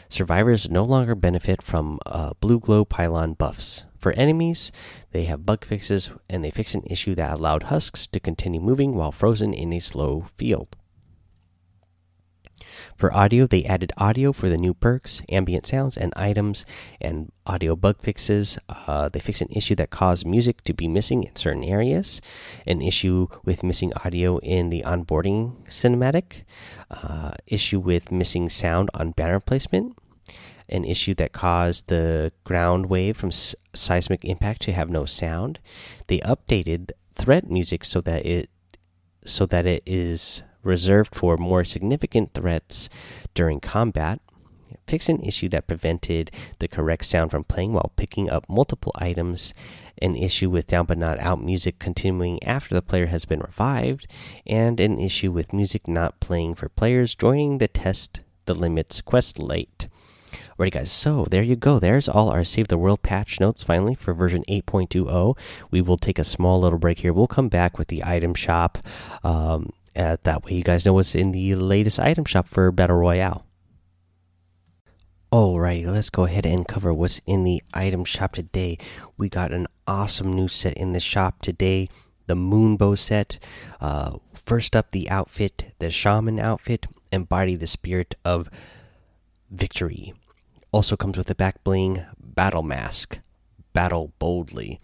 Survivors 0.10 0.70
no 0.70 0.84
longer 0.84 1.16
benefit 1.16 1.62
from 1.62 2.00
uh, 2.06 2.34
blue 2.40 2.60
glow 2.60 2.86
pylon 2.86 3.34
buffs. 3.34 3.84
For 4.08 4.14
enemies, 4.14 4.72
they 5.12 5.26
have 5.26 5.46
bug 5.46 5.66
fixes 5.66 6.12
and 6.30 6.42
they 6.42 6.50
fix 6.50 6.74
an 6.74 6.84
issue 6.86 7.14
that 7.16 7.34
allowed 7.34 7.64
husks 7.64 8.08
to 8.08 8.22
continue 8.22 8.62
moving 8.62 8.96
while 8.96 9.12
frozen 9.12 9.54
in 9.54 9.74
a 9.74 9.82
slow 9.82 10.28
field. 10.38 10.78
For 12.96 13.14
audio, 13.14 13.46
they 13.48 13.66
added 13.66 13.92
audio 13.98 14.32
for 14.32 14.48
the 14.48 14.56
new 14.56 14.74
perks, 14.74 15.24
ambient 15.28 15.68
sounds, 15.68 15.98
and 15.98 16.14
items, 16.16 16.66
and 17.02 17.34
audio 17.46 17.76
bug 17.76 17.98
fixes. 18.00 18.58
Uh, 18.70 19.10
they 19.10 19.20
fixed 19.20 19.42
an 19.42 19.52
issue 19.52 19.76
that 19.76 19.90
caused 19.90 20.26
music 20.26 20.64
to 20.64 20.74
be 20.74 20.88
missing 20.88 21.24
in 21.24 21.36
certain 21.36 21.66
areas, 21.66 22.22
an 22.66 22.82
issue 22.82 23.28
with 23.44 23.62
missing 23.62 23.92
audio 24.06 24.38
in 24.38 24.70
the 24.70 24.84
onboarding 24.84 25.68
cinematic, 25.68 26.46
uh, 26.90 27.32
issue 27.46 27.82
with 27.82 28.10
missing 28.10 28.48
sound 28.48 28.90
on 28.94 29.12
banner 29.12 29.42
placement, 29.42 29.98
an 30.70 30.86
issue 30.86 31.14
that 31.16 31.32
caused 31.32 31.88
the 31.88 32.32
ground 32.44 32.88
wave 32.88 33.18
from 33.18 33.32
seismic 33.32 34.24
impact 34.26 34.62
to 34.64 34.72
have 34.72 34.90
no 34.90 35.06
sound. 35.06 35.60
They 36.08 36.20
updated 36.20 36.92
threat 37.16 37.50
music 37.50 37.84
so 37.84 38.02
that 38.02 38.26
it 38.26 38.50
so 39.26 39.46
that 39.46 39.66
it 39.66 39.84
is 39.86 40.44
reserved 40.64 41.16
for 41.16 41.38
more 41.38 41.64
significant 41.64 42.34
threats 42.34 42.90
during 43.34 43.60
combat. 43.60 44.20
Fix 44.86 45.10
an 45.10 45.22
issue 45.22 45.50
that 45.50 45.68
prevented 45.68 46.32
the 46.60 46.68
correct 46.68 47.06
sound 47.06 47.32
from 47.32 47.44
playing 47.44 47.74
while 47.74 47.92
picking 47.96 48.30
up 48.30 48.48
multiple 48.48 48.94
items. 48.96 49.54
An 50.02 50.16
issue 50.16 50.50
with 50.50 50.68
down 50.68 50.86
but 50.86 50.98
not 50.98 51.20
out 51.20 51.42
music 51.42 51.80
continuing 51.80 52.42
after 52.44 52.74
the 52.74 52.82
player 52.82 53.08
has 53.08 53.26
been 53.26 53.40
revived. 53.40 54.08
And 54.46 54.80
an 54.80 55.00
issue 55.00 55.32
with 55.32 55.54
music 55.54 55.88
not 55.88 56.20
playing 56.20 56.56
for 56.56 56.70
players 56.70 57.16
joining 57.16 57.58
the 57.58 57.68
test 57.68 58.22
the 58.46 58.56
limits 58.56 59.02
quest 59.02 59.40
late. 59.40 59.88
Alrighty, 60.58 60.72
guys, 60.72 60.92
so 60.92 61.26
there 61.30 61.44
you 61.44 61.56
go. 61.56 61.80
There's 61.80 62.10
all 62.10 62.30
our 62.30 62.44
Save 62.44 62.68
the 62.68 62.78
World 62.78 63.02
patch 63.02 63.40
notes 63.40 63.64
finally 63.64 63.96
for 63.96 64.14
version 64.14 64.44
8.20. 64.50 65.38
We 65.72 65.82
will 65.82 65.98
take 65.98 66.20
a 66.20 66.24
small 66.24 66.60
little 66.60 66.80
break 66.80 67.00
here. 67.00 67.14
We'll 67.14 67.28
come 67.28 67.50
back 67.50 67.78
with 67.78 67.88
the 67.88 68.04
item 68.04 68.34
shop 68.34 68.80
um, 69.24 69.72
that 69.96 70.46
way, 70.46 70.54
you 70.54 70.64
guys 70.64 70.86
know 70.86 70.94
what's 70.94 71.16
in 71.16 71.32
the 71.32 71.56
latest 71.56 72.00
item 72.00 72.26
shop 72.26 72.48
for 72.48 72.72
Battle 72.72 72.98
Royale. 72.98 73.46
Alrighty, 75.32 75.88
let's 75.88 76.10
go 76.10 76.26
ahead 76.26 76.46
and 76.46 76.68
cover 76.68 76.94
what's 76.94 77.20
in 77.26 77.44
the 77.44 77.62
item 77.74 78.06
shop 78.06 78.34
today. 78.34 78.78
We 79.18 79.28
got 79.28 79.52
an 79.52 79.68
awesome 79.88 80.36
new 80.36 80.48
set 80.48 80.74
in 80.78 80.94
the 80.94 81.00
shop 81.00 81.42
today 81.42 81.90
the 82.28 82.36
Moonbow 82.36 82.98
set. 82.98 83.40
Uh, 83.82 84.18
first 84.46 84.76
up, 84.76 84.92
the 84.92 85.10
outfit, 85.10 85.74
the 85.80 85.90
Shaman 85.90 86.40
outfit, 86.40 86.86
embody 87.12 87.56
the 87.56 87.68
spirit 87.68 88.16
of 88.24 88.50
victory. 89.50 90.14
Also 90.72 90.96
comes 90.96 91.18
with 91.18 91.30
a 91.30 91.36
back 91.36 91.64
bling 91.64 92.06
battle 92.20 92.64
mask, 92.64 93.20
battle 93.74 94.14
boldly. 94.20 94.80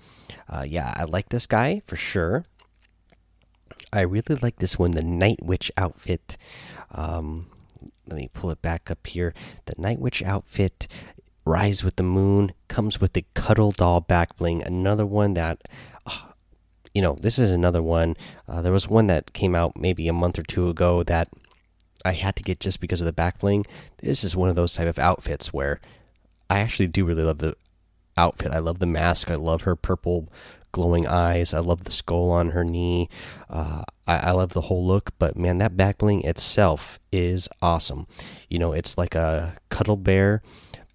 Uh, 0.50 0.66
yeah, 0.68 0.94
I 0.96 1.04
like 1.04 1.30
this 1.30 1.46
guy 1.46 1.82
for 1.88 1.96
sure. 1.96 2.46
I 3.92 4.02
really 4.02 4.36
like 4.42 4.58
this 4.58 4.80
one, 4.80 4.92
the 4.92 5.04
Night 5.04 5.44
Witch 5.44 5.72
outfit. 5.78 6.38
Um, 6.92 7.48
let 8.08 8.18
me 8.18 8.30
pull 8.34 8.50
it 8.50 8.62
back 8.62 8.90
up 8.90 9.06
here. 9.06 9.34
The 9.66 9.76
Night 9.78 10.00
Witch 10.00 10.24
outfit, 10.24 10.88
Rise 11.46 11.84
with 11.84 11.98
the 11.98 12.04
Moon, 12.04 12.54
comes 12.68 13.00
with 13.00 13.14
the 13.14 13.26
Cuddle 13.36 13.72
Doll 13.72 14.02
back 14.02 14.38
bling. 14.38 14.64
Another 14.64 15.06
one 15.06 15.36
that, 15.36 15.68
uh, 16.08 16.32
you 16.94 17.02
know, 17.02 17.18
this 17.22 17.38
is 17.38 17.52
another 17.52 17.84
one. 17.84 18.16
Uh, 18.48 18.62
there 18.62 18.74
was 18.74 18.88
one 18.88 19.08
that 19.08 19.34
came 19.34 19.54
out 19.54 19.78
maybe 19.78 20.08
a 20.08 20.14
month 20.14 20.40
or 20.40 20.44
two 20.44 20.70
ago 20.70 21.04
that 21.04 21.30
I 22.06 22.14
had 22.14 22.36
to 22.36 22.44
get 22.44 22.60
just 22.60 22.80
because 22.80 23.02
of 23.02 23.06
the 23.06 23.14
back 23.14 23.40
bling. 23.40 23.66
This 24.02 24.24
is 24.24 24.36
one 24.36 24.50
of 24.50 24.56
those 24.56 24.74
type 24.74 24.88
of 24.88 25.00
outfits 25.00 25.54
where 25.54 25.80
I 26.50 26.60
actually 26.60 26.88
do 26.88 27.06
really 27.06 27.24
love 27.24 27.40
the 27.40 27.56
outfit. 28.18 28.52
I 28.52 28.60
love 28.60 28.80
the 28.80 28.86
mask. 28.86 29.30
I 29.30 29.36
love 29.36 29.64
her 29.64 29.76
purple 29.76 30.30
glowing 30.72 31.08
eyes. 31.08 31.54
I 31.54 31.60
love 31.60 31.84
the 31.84 31.92
skull 31.92 32.32
on 32.32 32.50
her 32.50 32.64
knee. 32.64 33.10
Uh, 33.50 33.84
I, 34.08 34.18
I, 34.18 34.32
love 34.32 34.54
the 34.54 34.62
whole 34.62 34.86
look, 34.86 35.12
but 35.20 35.38
man, 35.38 35.60
that 35.60 35.78
back 35.78 36.00
bling 36.00 36.24
itself 36.24 37.00
is 37.12 37.48
awesome. 37.62 38.08
You 38.50 38.60
know, 38.60 38.74
it's 38.74 38.98
like 38.98 39.16
a 39.16 39.56
cuddle 39.70 39.98
bear 39.98 40.42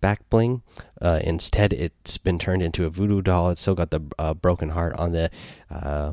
back 0.00 0.28
bling. 0.30 0.62
Uh, 1.00 1.20
instead, 1.22 1.72
it's 1.72 2.18
been 2.18 2.38
turned 2.38 2.62
into 2.62 2.84
a 2.84 2.90
voodoo 2.90 3.22
doll. 3.22 3.50
It's 3.50 3.60
still 3.60 3.74
got 3.74 3.90
the 3.90 4.00
uh, 4.18 4.34
broken 4.34 4.70
heart 4.70 4.94
on 4.96 5.12
the 5.12 5.30
uh, 5.70 6.12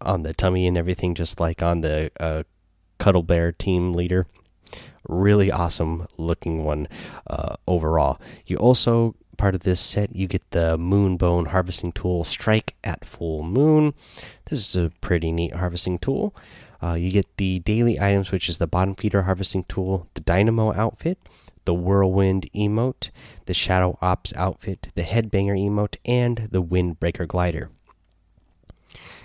on 0.00 0.22
the 0.22 0.34
tummy 0.34 0.66
and 0.66 0.76
everything, 0.76 1.14
just 1.14 1.40
like 1.40 1.62
on 1.62 1.80
the 1.80 2.10
uh, 2.20 2.42
cuddle 2.98 3.22
bear 3.22 3.52
team 3.52 3.92
leader. 3.92 4.26
Really 5.08 5.52
awesome 5.52 6.06
looking 6.16 6.64
one 6.64 6.88
uh, 7.26 7.56
overall. 7.66 8.20
You 8.46 8.56
also 8.56 9.14
part 9.36 9.54
of 9.54 9.62
this 9.62 9.80
set, 9.80 10.14
you 10.14 10.26
get 10.26 10.48
the 10.50 10.78
Moon 10.78 11.16
Bone 11.16 11.46
Harvesting 11.46 11.92
Tool 11.92 12.24
Strike 12.24 12.74
at 12.82 13.04
Full 13.04 13.42
Moon. 13.42 13.94
This 14.46 14.60
is 14.60 14.76
a 14.76 14.92
pretty 15.00 15.32
neat 15.32 15.54
harvesting 15.54 15.98
tool. 15.98 16.34
Uh, 16.82 16.94
you 16.94 17.10
get 17.10 17.26
the 17.36 17.60
daily 17.60 17.98
items, 18.00 18.30
which 18.30 18.48
is 18.48 18.58
the 18.58 18.66
Bottom 18.66 18.94
Feeder 18.94 19.22
Harvesting 19.22 19.64
Tool, 19.64 20.06
the 20.14 20.20
Dynamo 20.20 20.72
outfit, 20.74 21.18
the 21.64 21.74
Whirlwind 21.74 22.48
emote, 22.54 23.10
the 23.46 23.54
Shadow 23.54 23.98
Ops 24.02 24.32
outfit, 24.36 24.88
the 24.94 25.02
Headbanger 25.02 25.58
emote, 25.58 25.96
and 26.04 26.48
the 26.50 26.62
Windbreaker 26.62 27.26
glider. 27.26 27.70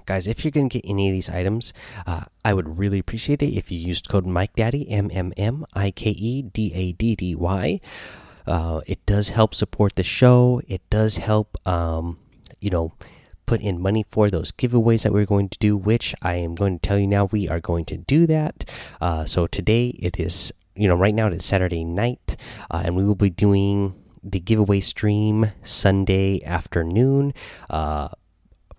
Guys, 0.09 0.25
if 0.25 0.43
you're 0.43 0.49
going 0.49 0.67
to 0.67 0.79
get 0.79 0.89
any 0.89 1.07
of 1.07 1.13
these 1.13 1.29
items, 1.29 1.71
uh, 2.07 2.23
I 2.43 2.55
would 2.55 2.79
really 2.79 2.97
appreciate 2.97 3.43
it 3.43 3.53
if 3.55 3.69
you 3.69 3.77
used 3.77 4.09
code 4.09 4.25
MikeDaddy, 4.25 4.87
M 4.89 5.11
M 5.13 5.31
M 5.37 5.67
I 5.75 5.91
K 5.91 6.09
E 6.09 6.41
D 6.41 6.71
A 6.73 6.93
D 6.93 7.15
D 7.15 7.35
Y. 7.35 7.79
Uh, 8.47 8.81
it 8.87 9.05
does 9.05 9.29
help 9.29 9.53
support 9.53 9.97
the 9.97 10.01
show. 10.01 10.63
It 10.67 10.81
does 10.89 11.17
help, 11.17 11.55
um, 11.67 12.17
you 12.59 12.71
know, 12.71 12.93
put 13.45 13.61
in 13.61 13.79
money 13.79 14.03
for 14.09 14.31
those 14.31 14.51
giveaways 14.51 15.03
that 15.03 15.13
we're 15.13 15.27
going 15.27 15.47
to 15.49 15.59
do, 15.59 15.77
which 15.77 16.15
I 16.23 16.37
am 16.37 16.55
going 16.55 16.79
to 16.79 16.87
tell 16.87 16.97
you 16.97 17.05
now 17.05 17.25
we 17.25 17.47
are 17.47 17.59
going 17.59 17.85
to 17.85 17.97
do 17.97 18.25
that. 18.25 18.65
Uh, 18.99 19.25
so 19.25 19.45
today 19.45 19.89
it 19.99 20.19
is, 20.19 20.51
you 20.75 20.87
know, 20.87 20.95
right 20.95 21.13
now 21.13 21.27
it 21.27 21.33
is 21.33 21.45
Saturday 21.45 21.83
night, 21.83 22.35
uh, 22.71 22.81
and 22.83 22.95
we 22.95 23.03
will 23.05 23.13
be 23.13 23.29
doing 23.29 23.93
the 24.23 24.39
giveaway 24.39 24.79
stream 24.79 25.51
Sunday 25.63 26.43
afternoon. 26.43 27.31
Uh, 27.69 28.09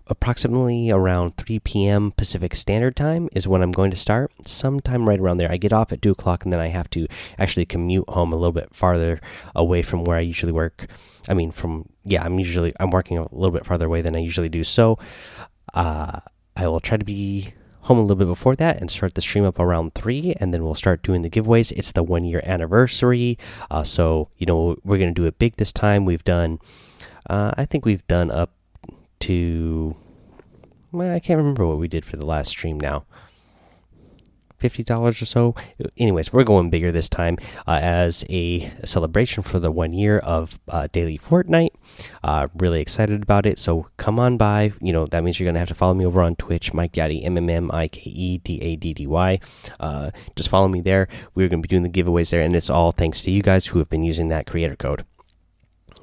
approximately 0.07 0.91
around 0.91 1.37
3 1.37 1.59
p.m. 1.59 2.11
Pacific 2.11 2.55
Standard 2.55 2.95
Time 2.95 3.29
is 3.31 3.47
when 3.47 3.61
I'm 3.61 3.71
going 3.71 3.91
to 3.91 3.97
start. 3.97 4.31
Sometime 4.45 5.07
right 5.07 5.19
around 5.19 5.37
there. 5.37 5.51
I 5.51 5.57
get 5.57 5.73
off 5.73 5.91
at 5.91 6.01
2 6.01 6.11
o'clock 6.11 6.43
and 6.43 6.51
then 6.51 6.59
I 6.59 6.67
have 6.67 6.89
to 6.91 7.07
actually 7.37 7.65
commute 7.65 8.09
home 8.09 8.33
a 8.33 8.35
little 8.35 8.53
bit 8.53 8.73
farther 8.73 9.19
away 9.55 9.81
from 9.81 10.03
where 10.03 10.17
I 10.17 10.21
usually 10.21 10.51
work. 10.51 10.87
I 11.29 11.33
mean, 11.33 11.51
from, 11.51 11.89
yeah, 12.03 12.23
I'm 12.23 12.39
usually, 12.39 12.73
I'm 12.79 12.89
working 12.89 13.17
a 13.17 13.27
little 13.31 13.51
bit 13.51 13.65
farther 13.65 13.85
away 13.85 14.01
than 14.01 14.15
I 14.15 14.19
usually 14.19 14.49
do. 14.49 14.63
So, 14.63 14.97
uh, 15.73 16.19
I 16.55 16.67
will 16.67 16.79
try 16.79 16.97
to 16.97 17.05
be 17.05 17.53
home 17.81 17.97
a 17.97 18.01
little 18.01 18.17
bit 18.17 18.27
before 18.27 18.55
that 18.55 18.79
and 18.79 18.91
start 18.91 19.15
the 19.15 19.21
stream 19.21 19.43
up 19.43 19.59
around 19.59 19.93
3 19.95 20.35
and 20.39 20.53
then 20.53 20.63
we'll 20.63 20.75
start 20.75 21.01
doing 21.01 21.23
the 21.23 21.29
giveaways 21.29 21.71
it's 21.71 21.91
the 21.93 22.03
one 22.03 22.23
year 22.23 22.41
anniversary 22.45 23.37
uh, 23.71 23.83
so 23.83 24.29
you 24.37 24.45
know 24.45 24.75
we're 24.83 24.99
gonna 24.99 25.11
do 25.11 25.25
it 25.25 25.39
big 25.39 25.55
this 25.55 25.73
time 25.73 26.05
we've 26.05 26.23
done 26.23 26.59
uh, 27.29 27.51
i 27.57 27.65
think 27.65 27.83
we've 27.83 28.05
done 28.07 28.29
up 28.29 28.51
to 29.21 29.95
well, 30.91 31.13
I 31.13 31.19
can't 31.19 31.37
remember 31.37 31.65
what 31.65 31.77
we 31.77 31.87
did 31.87 32.03
for 32.05 32.17
the 32.17 32.25
last 32.25 32.49
stream 32.49 32.79
now. 32.79 33.05
Fifty 34.57 34.83
dollars 34.83 35.19
or 35.21 35.25
so. 35.25 35.55
Anyways, 35.97 36.31
we're 36.31 36.43
going 36.43 36.69
bigger 36.69 36.91
this 36.91 37.09
time 37.09 37.37
uh, 37.65 37.79
as 37.81 38.23
a 38.29 38.71
celebration 38.85 39.41
for 39.41 39.57
the 39.57 39.71
one 39.71 39.91
year 39.91 40.19
of 40.19 40.59
uh, 40.67 40.87
daily 40.91 41.17
Fortnite. 41.17 41.71
Uh, 42.23 42.47
really 42.55 42.79
excited 42.79 43.23
about 43.23 43.47
it. 43.47 43.57
So 43.57 43.87
come 43.97 44.19
on 44.19 44.37
by. 44.37 44.73
You 44.79 44.93
know 44.93 45.07
that 45.07 45.23
means 45.23 45.39
you're 45.39 45.47
gonna 45.47 45.57
have 45.57 45.69
to 45.69 45.73
follow 45.73 45.95
me 45.95 46.05
over 46.05 46.21
on 46.21 46.35
Twitch, 46.35 46.75
Mike 46.75 46.91
Daddy, 46.91 47.23
M 47.23 47.37
M 47.37 47.49
M 47.49 47.71
I 47.73 47.87
K 47.87 48.01
E 48.07 48.37
D 48.37 48.61
A 48.61 48.75
D 48.75 48.93
D 48.93 49.07
Y. 49.07 49.39
Uh, 49.79 50.11
just 50.35 50.49
follow 50.49 50.67
me 50.67 50.81
there. 50.81 51.07
We're 51.33 51.47
gonna 51.47 51.63
be 51.63 51.67
doing 51.67 51.83
the 51.83 51.89
giveaways 51.89 52.29
there, 52.29 52.41
and 52.41 52.55
it's 52.55 52.69
all 52.69 52.91
thanks 52.91 53.21
to 53.21 53.31
you 53.31 53.41
guys 53.41 53.67
who 53.67 53.79
have 53.79 53.89
been 53.89 54.03
using 54.03 54.27
that 54.27 54.45
creator 54.45 54.75
code. 54.75 55.05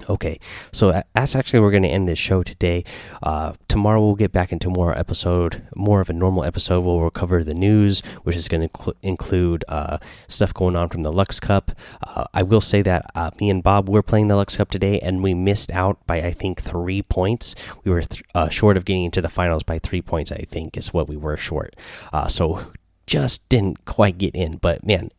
Okay, 0.08 0.40
so 0.72 1.02
that's 1.14 1.36
actually 1.36 1.60
we're 1.60 1.70
going 1.70 1.82
to 1.82 1.88
end 1.88 2.08
this 2.08 2.18
show 2.18 2.42
today. 2.42 2.82
Uh, 3.22 3.52
tomorrow 3.68 4.00
we'll 4.00 4.14
get 4.14 4.32
back 4.32 4.52
into 4.52 4.70
more 4.70 4.96
episode, 4.96 5.62
more 5.76 6.00
of 6.00 6.08
a 6.08 6.14
normal 6.14 6.44
episode. 6.44 6.80
Where 6.80 6.96
we'll 6.96 7.10
cover 7.10 7.44
the 7.44 7.54
news, 7.54 8.00
which 8.22 8.34
is 8.34 8.48
going 8.48 8.68
to 8.68 8.94
include 9.02 9.64
uh, 9.68 9.98
stuff 10.26 10.54
going 10.54 10.76
on 10.76 10.88
from 10.88 11.02
the 11.02 11.12
Luxe 11.12 11.40
Cup. 11.40 11.72
Uh, 12.02 12.24
I 12.32 12.42
will 12.42 12.62
say 12.62 12.80
that 12.82 13.10
uh, 13.14 13.30
me 13.38 13.50
and 13.50 13.62
Bob 13.62 13.88
were 13.88 14.02
playing 14.02 14.28
the 14.28 14.36
Luxe 14.36 14.56
Cup 14.56 14.70
today, 14.70 14.98
and 15.00 15.22
we 15.22 15.34
missed 15.34 15.70
out 15.72 16.04
by 16.06 16.22
I 16.22 16.32
think 16.32 16.62
three 16.62 17.02
points. 17.02 17.54
We 17.84 17.90
were 17.90 18.02
uh, 18.34 18.48
short 18.48 18.78
of 18.78 18.86
getting 18.86 19.04
into 19.04 19.20
the 19.20 19.28
finals 19.28 19.62
by 19.62 19.78
three 19.78 20.00
points. 20.00 20.32
I 20.32 20.44
think 20.48 20.78
is 20.78 20.94
what 20.94 21.08
we 21.08 21.18
were 21.18 21.36
short. 21.36 21.76
Uh, 22.14 22.28
so 22.28 22.72
just 23.06 23.46
didn't 23.48 23.84
quite 23.84 24.16
get 24.16 24.34
in. 24.34 24.56
But 24.56 24.86
man, 24.86 25.10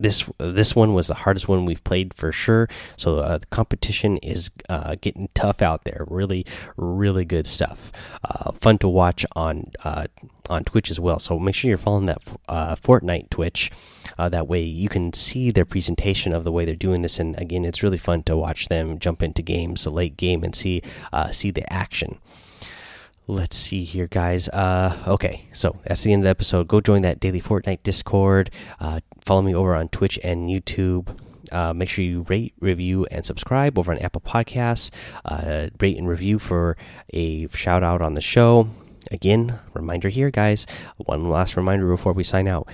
this 0.00 0.24
this 0.38 0.74
one 0.74 0.94
was 0.94 1.08
the 1.08 1.14
hardest 1.14 1.46
one 1.46 1.66
we've 1.66 1.84
played 1.84 2.14
for 2.14 2.32
sure. 2.32 2.68
So 2.96 3.18
uh, 3.18 3.38
the 3.38 3.46
competition 3.46 4.16
is 4.18 4.50
uh, 4.68 4.96
getting 5.00 5.28
tough 5.34 5.62
out 5.62 5.84
there. 5.84 6.04
Really, 6.08 6.46
really 6.76 7.24
good 7.24 7.46
stuff. 7.46 7.92
Uh, 8.24 8.52
fun 8.52 8.78
to 8.78 8.88
watch 8.88 9.26
on 9.36 9.70
uh, 9.84 10.06
on 10.48 10.64
Twitch 10.64 10.90
as 10.90 10.98
well. 10.98 11.18
So 11.18 11.38
make 11.38 11.54
sure 11.54 11.68
you're 11.68 11.78
following 11.78 12.06
that 12.06 12.22
uh, 12.48 12.76
Fortnite 12.76 13.30
Twitch. 13.30 13.70
Uh, 14.18 14.28
that 14.30 14.48
way 14.48 14.62
you 14.62 14.88
can 14.88 15.12
see 15.12 15.50
their 15.50 15.66
presentation 15.66 16.32
of 16.32 16.44
the 16.44 16.52
way 16.52 16.64
they're 16.64 16.74
doing 16.74 17.02
this. 17.02 17.20
And 17.20 17.38
again, 17.38 17.64
it's 17.64 17.82
really 17.82 17.98
fun 17.98 18.22
to 18.24 18.36
watch 18.36 18.68
them 18.68 18.98
jump 18.98 19.22
into 19.22 19.42
games, 19.42 19.86
late 19.86 20.16
game, 20.16 20.42
and 20.42 20.54
see 20.54 20.82
see 21.32 21.50
the 21.50 21.70
action 21.72 22.18
let's 23.30 23.56
see 23.56 23.84
here 23.84 24.08
guys 24.08 24.48
uh 24.48 24.96
okay 25.06 25.46
so 25.52 25.76
that's 25.86 26.02
the 26.02 26.12
end 26.12 26.22
of 26.22 26.24
the 26.24 26.30
episode 26.30 26.66
go 26.66 26.80
join 26.80 27.02
that 27.02 27.20
daily 27.20 27.40
fortnite 27.40 27.78
discord 27.84 28.50
uh 28.80 28.98
follow 29.30 29.42
me 29.42 29.54
over 29.54 29.76
on 29.76 29.88
twitch 29.90 30.18
and 30.24 30.50
youtube. 30.50 31.16
Uh, 31.52 31.72
make 31.72 31.88
sure 31.88 32.04
you 32.04 32.26
rate 32.28 32.52
review 32.58 33.06
and 33.12 33.24
subscribe 33.24 33.78
over 33.78 33.92
on 33.92 33.98
apple 33.98 34.20
podcasts. 34.20 34.90
Uh, 35.24 35.68
rate 35.78 35.96
and 35.96 36.08
review 36.08 36.36
for 36.40 36.76
a 37.12 37.46
shout 37.50 37.84
out 37.84 38.02
on 38.02 38.14
the 38.14 38.20
show. 38.20 38.68
Again 39.12 39.56
reminder 39.72 40.08
here 40.08 40.32
guys 40.32 40.66
one 40.96 41.30
last 41.30 41.56
reminder 41.56 41.88
before 41.88 42.12
we 42.12 42.24
sign 42.24 42.48
out. 42.48 42.66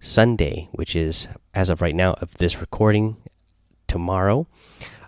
Sunday 0.00 0.68
which 0.72 0.96
is 0.96 1.28
as 1.54 1.70
of 1.70 1.80
right 1.80 1.94
now 1.94 2.14
of 2.14 2.34
this 2.38 2.60
recording 2.60 3.16
tomorrow 3.86 4.48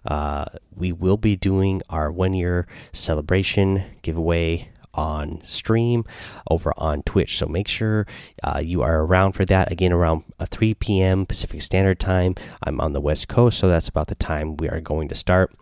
uh, 0.06 0.44
we 0.72 0.92
will 0.92 1.16
be 1.16 1.34
doing 1.34 1.82
our 1.90 2.12
one 2.12 2.32
year 2.32 2.68
celebration 2.92 3.82
giveaway 4.02 4.68
on 4.94 5.42
stream 5.44 6.04
over 6.50 6.72
on 6.76 7.02
Twitch. 7.02 7.38
So 7.38 7.46
make 7.46 7.68
sure 7.68 8.06
uh, 8.42 8.60
you 8.62 8.82
are 8.82 9.02
around 9.02 9.32
for 9.32 9.44
that. 9.44 9.70
Again, 9.72 9.92
around 9.92 10.24
uh, 10.38 10.46
3 10.50 10.74
p.m. 10.74 11.26
Pacific 11.26 11.62
Standard 11.62 12.00
Time. 12.00 12.34
I'm 12.62 12.80
on 12.80 12.92
the 12.92 13.00
West 13.00 13.28
Coast, 13.28 13.58
so 13.58 13.68
that's 13.68 13.88
about 13.88 14.08
the 14.08 14.14
time 14.14 14.56
we 14.56 14.68
are 14.68 14.80
going 14.80 15.08
to 15.08 15.14
start. 15.14 15.52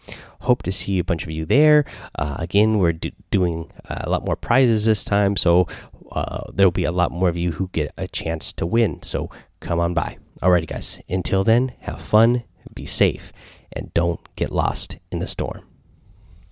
Hope 0.40 0.62
to 0.62 0.72
see 0.72 0.98
a 0.98 1.04
bunch 1.04 1.24
of 1.24 1.30
you 1.30 1.44
there. 1.44 1.84
Uh, 2.18 2.36
again, 2.38 2.78
we're 2.78 2.92
do 2.92 3.10
doing 3.30 3.70
uh, 3.88 4.02
a 4.04 4.10
lot 4.10 4.24
more 4.24 4.36
prizes 4.36 4.84
this 4.84 5.04
time, 5.04 5.36
so 5.36 5.66
uh, 6.12 6.50
there 6.52 6.66
will 6.66 6.72
be 6.72 6.84
a 6.84 6.92
lot 6.92 7.12
more 7.12 7.28
of 7.28 7.36
you 7.36 7.52
who 7.52 7.68
get 7.72 7.92
a 7.96 8.08
chance 8.08 8.52
to 8.54 8.66
win. 8.66 9.02
So 9.02 9.30
come 9.60 9.78
on 9.78 9.94
by. 9.94 10.18
Alrighty, 10.42 10.66
guys. 10.66 11.00
Until 11.08 11.44
then, 11.44 11.72
have 11.80 12.00
fun, 12.00 12.44
be 12.74 12.86
safe, 12.86 13.32
and 13.72 13.92
don't 13.94 14.20
get 14.36 14.50
lost 14.50 14.96
in 15.12 15.18
the 15.18 15.26
storm. 15.26 15.69